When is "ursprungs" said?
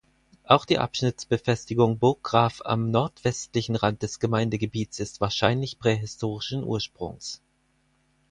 6.63-7.39